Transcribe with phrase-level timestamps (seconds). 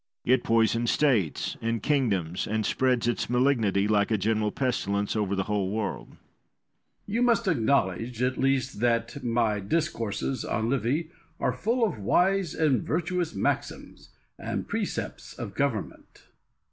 [0.25, 5.43] It poisons states and kingdoms, and spreads its malignity, like a general pestilence, over the
[5.43, 6.07] whole world.
[6.07, 6.17] Machiavel.
[7.05, 12.81] You must acknowledge at least that my discourses on Livy are full of wise and
[12.81, 14.09] virtuous maxims
[14.39, 16.29] and precepts of government.